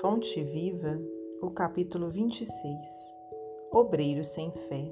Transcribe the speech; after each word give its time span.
Fonte 0.00 0.42
Viva, 0.42 0.98
o 1.42 1.50
capítulo 1.50 2.08
26 2.08 3.14
Obreiro 3.70 4.24
sem 4.24 4.50
fé. 4.50 4.90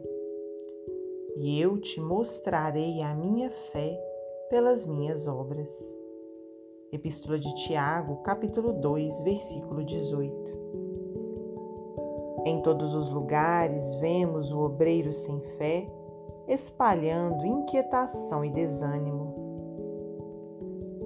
E 1.39 1.59
eu 1.59 1.79
te 1.79 1.99
mostrarei 2.03 3.01
a 3.01 3.15
minha 3.15 3.51
fé 3.51 3.99
pelas 4.51 4.85
minhas 4.85 5.27
obras. 5.27 5.71
Epístola 6.93 7.39
de 7.39 7.55
Tiago, 7.55 8.17
capítulo 8.17 8.75
2, 8.75 9.23
versículo 9.23 9.83
18. 9.83 10.53
Em 12.45 12.61
todos 12.61 12.93
os 12.93 13.09
lugares 13.09 13.95
vemos 13.95 14.53
o 14.53 14.59
obreiro 14.59 15.15
sem 15.15 15.41
fé 15.57 15.91
espalhando 16.47 17.47
inquietação 17.47 18.45
e 18.45 18.51
desânimo. 18.51 19.35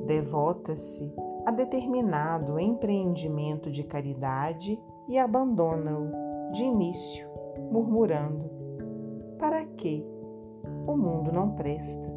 Devota-se 0.04 1.15
a 1.44 1.50
determinado 1.50 2.58
empreendimento 2.58 3.70
de 3.70 3.84
caridade 3.84 4.80
e 5.06 5.18
abandona-o 5.18 6.10
de 6.52 6.64
início, 6.64 7.28
murmurando: 7.70 8.50
Para 9.38 9.64
quê? 9.64 10.06
O 10.86 10.96
mundo 10.96 11.30
não 11.30 11.54
presta. 11.54 12.12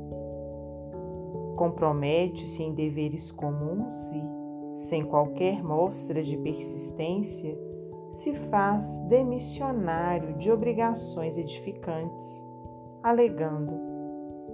Compromete-se 1.58 2.64
em 2.64 2.74
deveres 2.74 3.32
comuns 3.32 4.12
e, 4.14 4.24
sem 4.76 5.04
qualquer 5.04 5.64
mostra 5.64 6.24
de 6.24 6.38
persistência, 6.38 7.58
se 8.12 8.34
faz 8.34 9.00
demissionário 9.10 10.38
de 10.38 10.52
obrigações 10.52 11.38
edificantes, 11.38 12.46
alegando: 13.04 13.74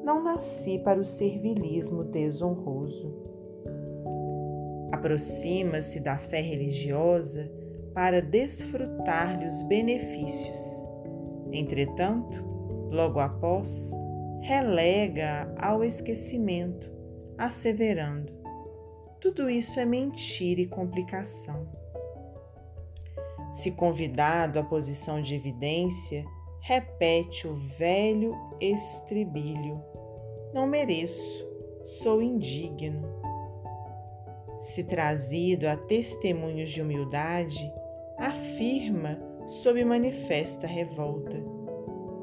Não 0.03 0.23
nasci 0.23 0.79
para 0.79 0.99
o 0.99 1.03
servilismo 1.03 2.03
desonroso 2.03 3.32
aproxima-se 4.93 5.99
da 5.99 6.19
fé 6.19 6.39
religiosa 6.39 7.51
para 7.95 8.21
desfrutar-lhe 8.21 9.47
os 9.47 9.63
benefícios. 9.63 10.85
Entretanto, 11.51 12.43
logo 12.91 13.19
após, 13.19 13.91
relega 14.41 15.51
ao 15.57 15.83
esquecimento, 15.83 16.91
asseverando: 17.39 18.31
tudo 19.19 19.49
isso 19.49 19.79
é 19.79 19.85
mentira 19.85 20.61
e 20.61 20.67
complicação. 20.67 21.67
Se 23.51 23.71
convidado 23.71 24.59
à 24.59 24.63
posição 24.63 25.23
de 25.23 25.33
evidência, 25.33 26.23
repete 26.61 27.47
o 27.47 27.55
velho 27.55 28.35
estribilho: 28.61 29.81
Não 30.53 30.67
mereço, 30.67 31.47
sou 31.81 32.21
indigno 32.21 33.12
se 34.63 34.85
trazido 34.85 35.67
a 35.67 35.75
testemunhos 35.75 36.69
de 36.69 36.81
humildade, 36.81 37.69
afirma 38.17 39.19
sob 39.45 39.83
manifesta 39.83 40.65
revolta: 40.65 41.35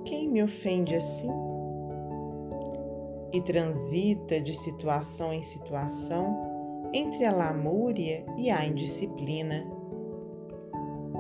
Quem 0.07 0.27
me 0.27 0.43
ofende 0.43 0.95
assim? 0.95 1.31
E 3.31 3.43
transita 3.43 4.41
de 4.41 4.55
situação 4.55 5.35
em 5.35 5.43
situação 5.43 6.89
entre 6.95 7.27
a 7.27 7.31
lamúria 7.31 8.25
e 8.39 8.51
a 8.51 8.65
indisciplina, 8.65 9.71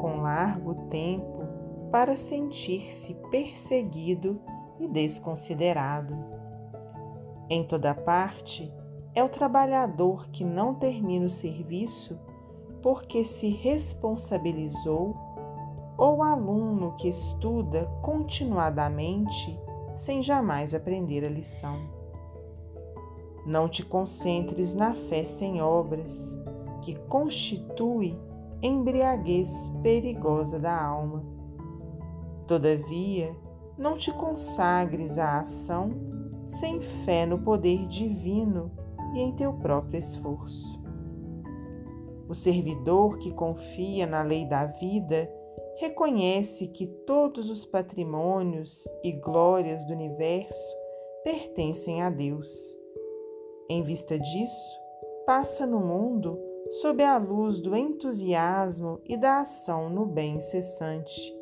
com 0.00 0.22
largo 0.22 0.74
tempo 0.88 1.46
para 1.92 2.16
sentir-se 2.16 3.14
perseguido 3.30 4.40
e 4.78 4.88
desconsiderado. 4.88 6.18
Em 7.50 7.62
toda 7.62 7.94
parte, 7.94 8.72
é 9.14 9.24
o 9.24 9.28
trabalhador 9.28 10.28
que 10.30 10.44
não 10.44 10.74
termina 10.74 11.26
o 11.26 11.30
serviço 11.30 12.18
porque 12.82 13.24
se 13.24 13.48
responsabilizou 13.48 15.14
ou 15.98 16.18
o 16.18 16.22
aluno 16.22 16.94
que 16.96 17.08
estuda 17.08 17.86
continuadamente 18.00 19.58
sem 19.94 20.22
jamais 20.22 20.74
aprender 20.74 21.24
a 21.24 21.28
lição. 21.28 21.78
Não 23.44 23.68
te 23.68 23.84
concentres 23.84 24.74
na 24.74 24.94
fé 24.94 25.24
sem 25.24 25.60
obras, 25.60 26.38
que 26.82 26.94
constitui 26.94 28.18
embriaguez 28.62 29.70
perigosa 29.82 30.58
da 30.58 30.82
alma. 30.82 31.24
Todavia, 32.46 33.34
não 33.76 33.96
te 33.96 34.12
consagres 34.12 35.18
à 35.18 35.40
ação 35.40 35.92
sem 36.46 36.80
fé 36.80 37.26
no 37.26 37.38
poder 37.38 37.86
divino 37.86 38.70
e 39.14 39.20
em 39.20 39.34
teu 39.34 39.52
próprio 39.54 39.98
esforço. 39.98 40.80
O 42.28 42.34
servidor 42.34 43.18
que 43.18 43.32
confia 43.32 44.06
na 44.06 44.22
lei 44.22 44.46
da 44.46 44.66
vida 44.66 45.28
reconhece 45.78 46.68
que 46.68 46.86
todos 46.86 47.50
os 47.50 47.64
patrimônios 47.64 48.86
e 49.02 49.12
glórias 49.12 49.84
do 49.84 49.92
universo 49.92 50.76
pertencem 51.24 52.02
a 52.02 52.10
Deus. 52.10 52.78
Em 53.68 53.82
vista 53.82 54.18
disso, 54.18 54.78
passa 55.26 55.66
no 55.66 55.80
mundo 55.80 56.38
sob 56.70 57.02
a 57.02 57.18
luz 57.18 57.60
do 57.60 57.74
entusiasmo 57.74 59.00
e 59.04 59.16
da 59.16 59.40
ação 59.40 59.90
no 59.90 60.06
bem 60.06 60.36
incessante, 60.36 61.34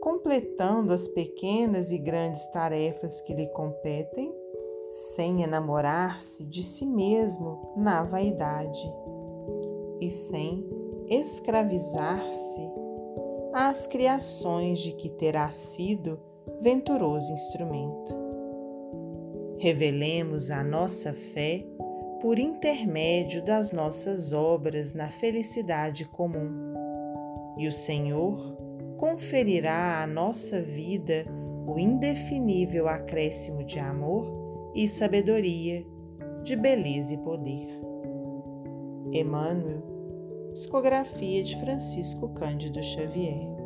completando 0.00 0.92
as 0.92 1.08
pequenas 1.08 1.90
e 1.90 1.98
grandes 1.98 2.46
tarefas 2.46 3.20
que 3.20 3.34
lhe 3.34 3.48
competem 3.48 4.34
sem 4.92 5.42
enamorar-se 5.42 6.44
de 6.44 6.62
si 6.62 6.84
mesmo 6.84 7.72
na 7.74 8.02
vaidade 8.02 8.92
e 10.02 10.10
sem 10.10 10.68
escravizar-se 11.08 12.60
às 13.54 13.86
criações 13.86 14.80
de 14.80 14.92
que 14.92 15.08
terá 15.08 15.50
sido 15.50 16.20
venturoso 16.60 17.32
instrumento. 17.32 18.20
Revelemos 19.58 20.50
a 20.50 20.62
nossa 20.62 21.14
fé 21.14 21.64
por 22.20 22.38
intermédio 22.38 23.42
das 23.42 23.72
nossas 23.72 24.32
obras 24.34 24.92
na 24.92 25.08
felicidade 25.08 26.04
comum, 26.04 26.74
e 27.56 27.66
o 27.66 27.72
Senhor 27.72 28.56
conferirá 28.98 30.02
à 30.02 30.06
nossa 30.06 30.60
vida 30.60 31.24
o 31.66 31.78
indefinível 31.78 32.88
acréscimo 32.88 33.64
de 33.64 33.78
amor 33.78 34.41
e 34.74 34.88
sabedoria, 34.88 35.86
de 36.42 36.56
beleza 36.56 37.14
e 37.14 37.18
poder. 37.18 37.68
Emmanuel, 39.12 39.82
psicografia 40.52 41.42
de 41.42 41.58
Francisco 41.60 42.28
Cândido 42.30 42.82
Xavier. 42.82 43.61